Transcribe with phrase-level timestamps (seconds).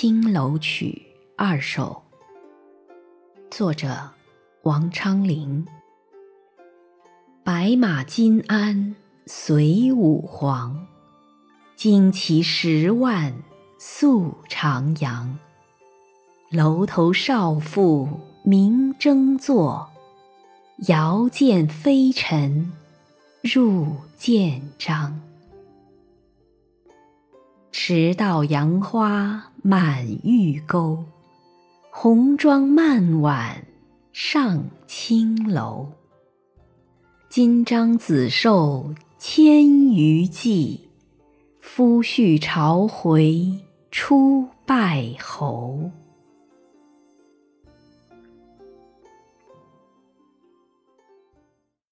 [0.00, 2.00] 青楼曲二首，
[3.50, 4.08] 作者
[4.62, 5.66] 王昌龄。
[7.42, 8.94] 白马金鞍
[9.26, 10.86] 随武皇，
[11.76, 13.34] 旌旗十万
[13.80, 15.36] 宿长阳。
[16.52, 18.08] 楼头少妇
[18.44, 19.90] 明争坐，
[20.86, 22.72] 遥见飞尘
[23.42, 25.20] 入见章。
[27.90, 31.02] 直到杨花满玉钩，
[31.90, 33.64] 红妆漫晚
[34.12, 35.88] 上青楼。
[37.30, 40.86] 金章子寿千余骑，
[41.60, 43.58] 夫婿朝回
[43.90, 45.90] 出拜侯。